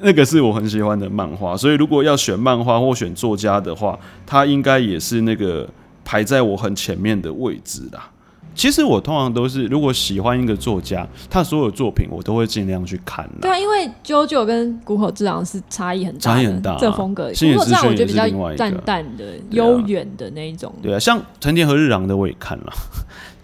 [0.00, 1.56] 那个是我很喜欢的漫画。
[1.56, 5.68] 所以如果要选漫画或选作家的话，他应该也是那个
[6.04, 8.10] 排在我很前面的位置啦。
[8.56, 13.28] 其实我通常都是，如果喜欢一个作家，他所有作品我都会尽量去看。
[13.40, 17.24] 对啊，因为 JoJo 跟谷口智郎是差异很大，差异很大，这个风格。
[17.24, 20.74] 谷口智郎我觉得比较淡淡的、悠远的那一种。
[20.82, 22.72] 对啊，像藤田和日郎的我也看了。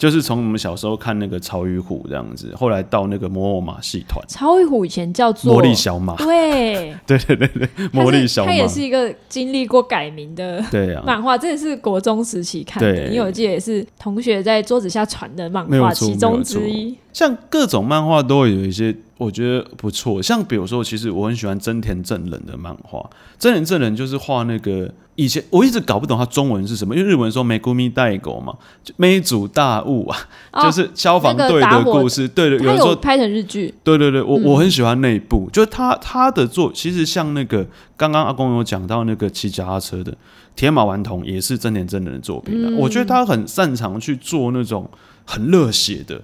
[0.02, 4.20] 就是从我们小时候看那个超与虎这样子，后来到那个魔偶马戏团。
[4.26, 16.98] 超与虎以前叫做魔力小马，对对对对对，魔力小马，它也是一个经历过改名的对啊漫画，这也是国中时期看的，因为我记得也是同学在桌子下传的漫画其中之一。
[17.12, 18.92] 像各种漫画都会有一些。
[19.18, 23.08] 我觉得不错，像比如说，其实我很喜欢真田正人的漫画。
[23.38, 30.18] 真田正人就是画那个以前我一直搞不懂他中文是什么，因为日文说“梅谷咪代狗”嘛，就梅主大物啊，
[30.52, 32.22] 哦、就是消防队的故事。
[32.22, 33.72] 那个、对对，有时候拍成日剧。
[33.84, 37.64] 对对对，我、嗯、我很喜欢那一部，就是他他的作，其实像那个
[37.96, 40.12] 刚刚阿公有讲到那个骑脚踏车的
[40.56, 42.76] 铁马顽童，也是真田正人的作品。
[42.76, 44.90] 我觉得他很擅长去做那种
[45.24, 46.20] 很热血的。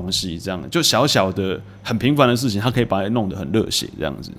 [0.00, 4.30] 东西这样，就小小的很平凡的事情，他可以把它弄得很热血这样子。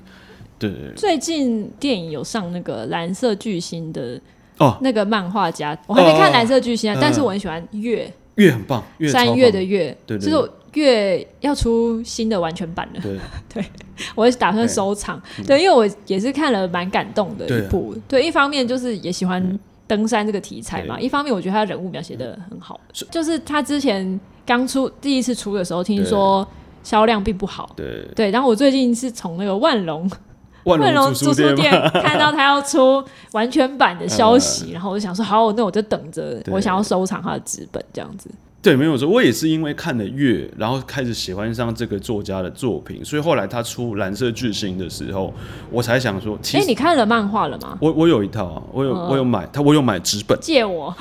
[0.58, 4.20] 对，最近电影有上那个蓝色巨星的
[4.58, 8.12] 哦，那个漫画家，我还没看蓝色巨星啊，但是我很喜欢月。
[8.36, 13.00] 月很棒，三月的月，对，就是月要出新的完全版了。
[13.02, 13.18] 对，
[13.54, 13.66] 对
[14.14, 15.22] 我也是打算收藏。
[15.48, 17.96] 对，因为我也是看了蛮感动的一部。
[18.10, 22.80] 对，一方面就是也喜欢登山这个题材嘛，一方面我觉得他人物描写的很好，
[23.12, 24.20] 就是他之前。
[24.48, 26.48] 刚出第一次出的时候，听说
[26.84, 27.68] 销量并不好。
[27.76, 30.08] 对对，然后我最近是从那个万隆
[30.66, 31.72] 万万荣租书店
[32.04, 38.30] 看到他要出完全版的消息，呃、 然后我就想说，好，那我就等着，我想要收藏他的纸本这样子。
[38.66, 45.32] 对，没有错，我也是因为看了月，然后开始喜欢上这个作家的作品，所以后来他出《蓝色巨星》的时候，
[45.70, 47.78] 我才想说，其实，哎，你看了漫画了吗？
[47.80, 50.98] 我我有一套啊，我有、嗯、我有买，他我有买纸本，借我、啊，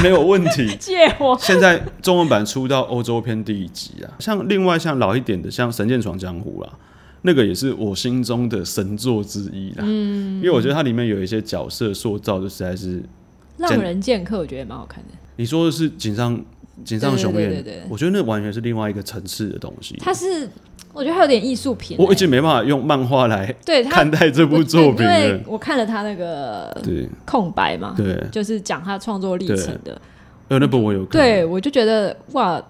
[0.00, 1.36] 没有问题， 借我。
[1.40, 6.72] 现在中文版出到欧洲篇第一集啊，像另外像老一点的，像《神剑闯江湖》啦，
[7.22, 13.02] 那个也是我心中的神作之一啦，嗯，因为我觉得它里面有一些角色塑造就实在是
[13.56, 15.10] 浪人剑客，我觉得也蛮好看的。
[15.34, 16.40] 你说的是井上？
[16.84, 19.96] 井上雄彦，对对对对，我觉得那完全是另外一个层次的东西。
[20.00, 20.48] 它是，
[20.92, 21.96] 我觉得它有点艺术品。
[21.98, 30.00] 我已经没办法用漫画来对看待这部作品了，因为我看了他那个对空白嘛，对，就是讲他创作历程的。
[30.48, 32.62] 呃，那本我有看，对我就觉得哇，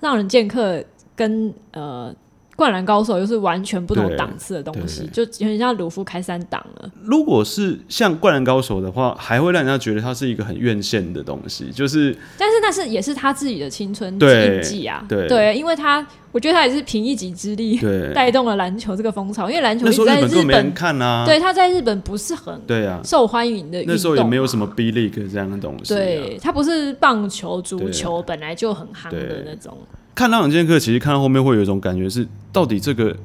[0.00, 0.82] 让人剑客
[1.14, 2.14] 跟呃。
[2.60, 6.90] 灌篮高手又是完全不同档次的东西，就有点像鲁夫开三档了。
[7.02, 12.14] 如果是像灌篮高手的话，还会让人家觉得它是一个很院线的东西，就是。
[12.36, 17.80] 但是那是也是他自己的青春印记啊，对，对，因为他我觉得他也是凭一己之力
[18.14, 23.00] 带动了篮球这个风潮，因为篮球一直在日本，日本看啊，对，他在日本不是很对啊。
[23.02, 29.78] 受欢迎的那时候也没有什么 B League 这样的东西，对，他不是棒球、足球本来就很夯的那种。
[30.20, 33.16] 看《浪人剑客》，其实看到后面会有一种感觉是，到底这个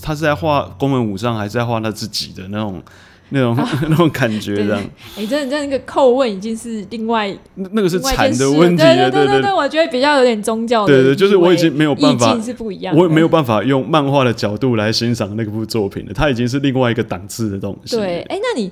[0.00, 2.80] 他是在画宫本武藏，还是在画他自己的那种、
[3.30, 4.54] 那种、啊、 那种感觉？
[4.54, 4.80] 这样，
[5.16, 17.96] 哎，真的，在那个叩问已经是另外那那个是禅的问题了，对对对对，我觉得比较有点宗教的，对对，就是我已经没有办法是不一样，我也没有办法用漫画的角度来欣赏那部作品了，它已经是另外一个档次的东西。
[17.96, 18.70] 对，哎，那你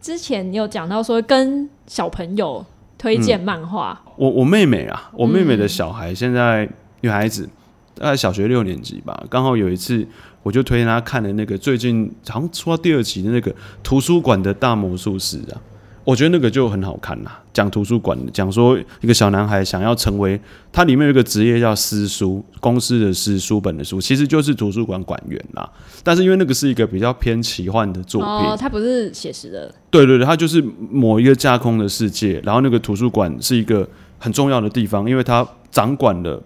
[0.00, 2.64] 之前你有讲到说跟小朋友
[2.96, 6.66] 推荐漫画，我我妹妹啊，我妹妹的小孩现在。
[7.02, 7.48] 女孩子
[7.94, 10.04] 大概小学六年级吧，刚好有一次，
[10.42, 15.60] 我就推荐她看了那个最近好像出到第二集的那个图书馆的大魔术师啊，
[16.04, 20.40] 我觉得那个就很好看啦，讲图书馆，讲说一个小男孩想要成为，
[20.72, 25.70] 它里面有一个职业叫私书，公司的司书本的书，其实就是图书馆馆员啦。
[26.02, 33.86] 但是因为那个是一个比较偏奇幻的作品，哦，它不是写实的，对对对，它就是某一个架空的世界，然后那个图书馆是一个
[34.18, 36.42] 很重要的地方，因为它掌管了。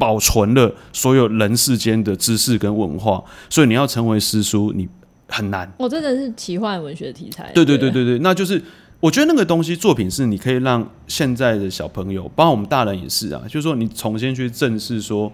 [0.00, 4.88] 保存了所有人世间的知识跟文化，所以你要成为诗书，你
[5.28, 5.70] 很难。
[5.78, 7.52] 我、哦、真的是奇幻文学的题材。
[7.54, 8.60] 对对对对对，那就是
[8.98, 15.30] 我觉得那个东西作品是你可以让现在的小朋友，包括我们大人也是啊，就是说你重新去正视说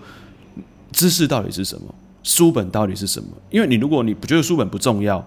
[0.90, 3.28] 知识到底是什么，书本到底是什么？
[3.50, 5.24] 因为你如果你不觉得书本不重要。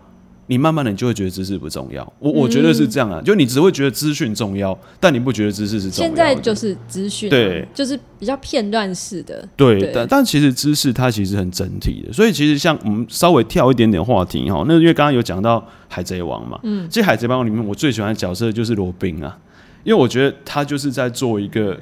[0.49, 2.01] 你慢慢的，你就会觉得知识不重要。
[2.17, 6.09] 我我觉得是这样啊，嗯、就你只会觉得资讯重要，但你不觉得知识是重要。
[6.09, 9.47] 现在就是资讯，对，就是比较片段式的。
[9.55, 19.37] 对，对但但其实知识它其实很整体的，所以其实像我们稍微跳一点点话题哈，那因为刚刚有讲到海贼王嘛，嗯，其实海贼王里面我最喜欢的角色就是罗宾啊，
[19.83, 21.77] 因为我觉得他就是在做一个。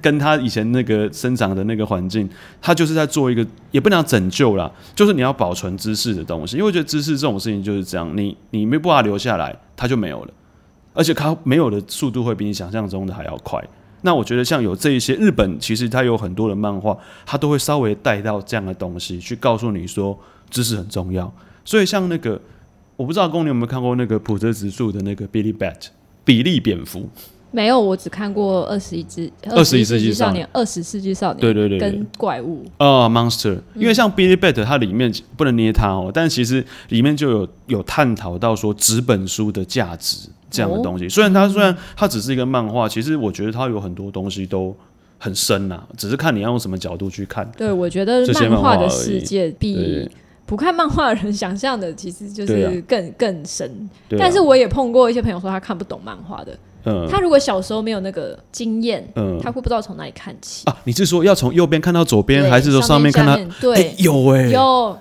[0.00, 2.28] 跟他以前那个生长的那个环境，
[2.60, 10.32] 他就是在做一个，也不能拯救啦，就是你要保存知识的东西，因为我觉得知识这种事情就是这样，你你没办法留下来，它就没有了，
[10.92, 13.62] 而且它没有的速度会比你想象中的还要快。
[14.02, 21.30] 那我觉得像有这一些日本，其实它有很多的漫画，它都会稍微带到这样的东西，去告诉你说知识很重要。
[21.64, 22.40] 所以像那个，
[22.96, 25.88] 我不知道公你有没有看过那个普泽直树的那个 Billy Bat
[26.24, 27.10] 比利蝙蝠。
[27.52, 33.58] 没有，我只看过二十一只二十一世纪少年，二十世纪少年，对对对，跟怪物啊、uh,，Monster。
[33.74, 41.06] 因为像 Billy Bat 它里面不能捏它哦，但其实里面就有有探讨到说纸本书的价值这样的东西。
[41.06, 44.72] 哦、虽然它虽然它只是一个漫画，其实我觉得它有很多东西都
[45.18, 47.50] 很深呐、啊，只是看你要用什么角度去看。
[47.56, 50.08] 对，我觉得漫画的世界比
[50.46, 53.68] 不看漫画的人想象的其实就是更、啊、更深。
[54.10, 56.56] 啊、但是我也碰过一些朋友说他看不懂漫画的。
[56.84, 60.76] 嗯，他如果小时候没有那个经验，嗯，他会不知道从哪里看起啊？
[60.84, 63.36] 你是说要从右边看到左边，还是说上面看到？
[63.60, 64.98] 对，欸、有哎、欸，有。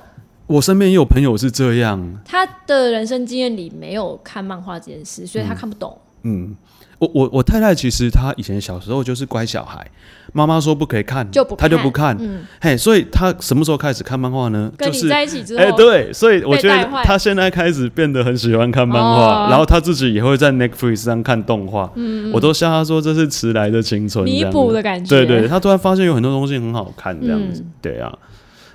[0.48, 5.98] 我身边也有朋友是这样，他的人生经验里没有看漫画这件事，所以他看不懂。
[6.24, 6.44] 嗯。
[6.44, 6.58] 嗯
[7.00, 9.90] 我我我太太其实她以前小时候就是乖小孩，
[10.34, 14.72] 妈妈说不可以看，就不她就不看，嗯，嘿，所以他什么时候开始看漫画呢？
[14.78, 28.12] 跟你在一起之后，哎，对，所以我觉得他现在开始变得很喜欢看漫画，然后他自己也会在 Netflix 上看动画，嗯，我都笑他说这是迟来的青春，弥补的感觉，对对，他突然发现有很多东西很好看这样子，对啊，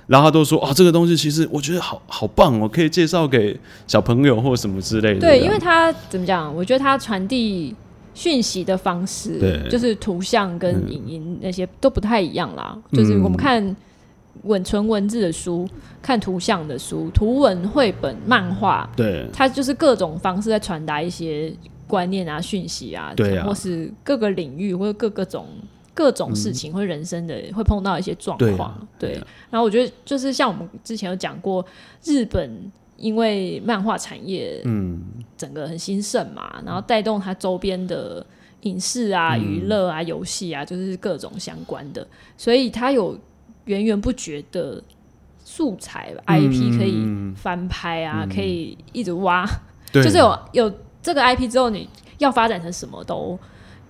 [0.07, 6.53] 然后他都说啊，这个东西其实我觉得好好棒，我可以介绍给小朋友或什么之类的，对，因为他怎么讲？
[6.55, 7.75] 我觉得他传递。
[8.15, 9.69] 讯息的方式，对。
[9.69, 12.75] 就是图像跟影音那些都不太一样啦。
[12.89, 13.75] 嗯、就是我们看
[14.43, 15.67] 文纯文字的书，
[16.01, 21.53] 看图像的书，图文绘本、漫画，对，它就是各种方式在传达一些
[21.87, 25.47] 观念啊、讯息啊，对啊，或是各个领域或者各各种
[25.93, 29.19] 各种事情或人生的、嗯、会碰到一些状况，对，啊对，对。
[29.19, 29.27] 啊。
[29.49, 31.65] 然后我觉得就是像我们之前有讲过，
[32.03, 35.01] 日本因为漫画产业，嗯，
[35.37, 38.25] 整个很兴盛嘛，然后带动它周边的
[38.61, 43.17] 影视啊、娱乐啊、游戏啊，就是各种相关的，所以它有。
[43.65, 44.79] 源源不绝的
[45.43, 47.03] 素材，IP 可以
[47.35, 49.43] 翻拍啊，嗯、可以一直挖，
[49.91, 50.71] 就是有有
[51.01, 51.89] 这个 IP 之后，你
[52.19, 53.35] 要发展成什么都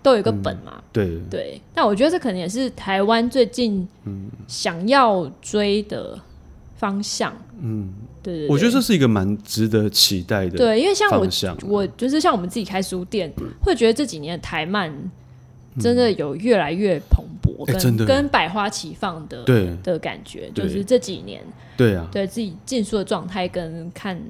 [0.01, 0.76] 都有一个本嘛。
[0.78, 1.20] 嗯、对。
[1.30, 3.86] 对，那我觉得这可能也是台湾最近
[4.47, 6.18] 想要追的
[6.76, 7.34] 方向。
[7.59, 10.57] 嗯，对，对对，我觉得这是一个蛮值得期待的。
[10.57, 11.28] 对，因为像我，
[11.67, 14.93] 我就是像我们自己开书店，嗯、会觉得这几年的台漫
[15.80, 17.32] 真的有越来越蓬勃。
[17.65, 19.73] 跟跟百花齐放的对。
[19.82, 21.41] 的感觉，就是这几年
[21.78, 24.21] 对啊，对自己进书的状态跟看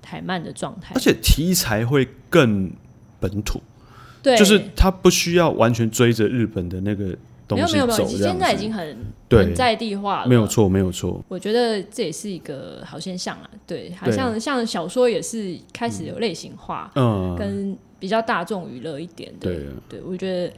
[0.00, 2.72] 台漫的状态，而且题材会更
[3.20, 3.60] 本土，
[4.22, 7.14] 对，就是他不需要完全追着日本的那个
[7.56, 8.96] 东西走，现在已经很
[9.30, 11.22] 很在地化了，没有错，没有错。
[11.28, 20.52] 我觉得这也是一个好现象啊，对，好像像小说也是开始有类型化，嗯，跟比较大众娱乐一点，对，对我觉得。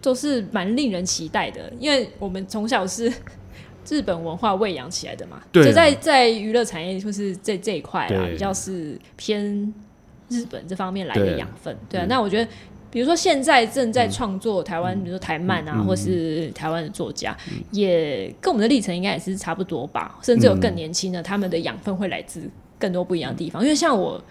[0.00, 3.12] 都是蛮令人期待的，因为我们从小是
[3.90, 9.74] 日本文化喂养起来的嘛，对啊、就在在娱乐产业就是这这一块啊，比较是偏
[10.28, 12.04] 日本这方面来的养分，对，对啊。
[12.04, 12.48] 嗯、那我觉得，
[12.90, 22.42] 比如说现在正在创作台湾，嗯、比如说台漫啊，嗯、或是台湾的作家，嗯、也跟我们的历程应该也是差不多吧，甚至有更年轻的，他们的养分会来自
[22.78, 23.62] 更多不一样的地方。
[23.62, 24.22] 嗯、因为像我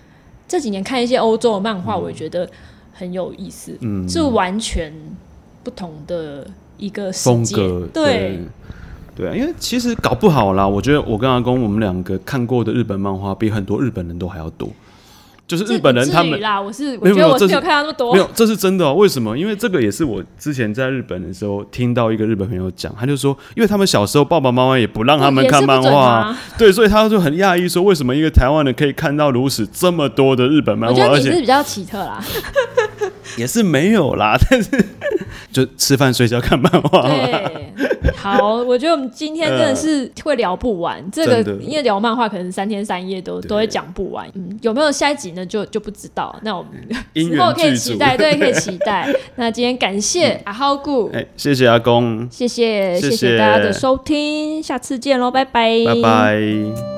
[0.47, 2.49] 这几年看一些欧洲的漫画，我也觉得
[2.93, 4.91] 很有意思，嗯，是完全。
[5.63, 6.47] 不同的
[6.77, 8.05] 一个风格，对。
[8.05, 8.39] 对，
[9.17, 14.69] 对啊，因为其实搞不好啦，我觉得我跟阿公我们两个看过的日本漫画比很多日本人都还要多。
[15.47, 18.93] 就是日本人他们啦，我是我觉得我是没有看到那么多，没有，这是真的哦。
[18.93, 19.37] 为什么？
[19.37, 31.07] 因为这个也是我之前在日本的时候听到一个日本朋友讲，他就说，因为他们小时候爸爸妈妈也不让他们看漫画， 对，所以他就很讶异说，为什么一个台湾人可以看到如此这么多的日本漫画？
[31.07, 32.21] 而且是比较奇特啦，
[33.37, 34.69] 也是没有啦， 但是
[35.53, 37.07] 就吃饭睡觉看漫画。
[37.07, 44.27] 对，好，我觉得我们今天真的是会聊不完， 这个因为聊漫画可能三天三夜都都会讲不完。
[44.33, 45.31] 嗯，有没有下一集？
[45.31, 46.71] 呢就就不知道，那我们
[47.13, 49.07] 之后可以期待，对，可以期待。
[49.35, 56.96] 那今天感谢阿浩顾，哎，谢谢阿公，谢谢谢谢大家的收听，下次见喽，拜拜，拜拜。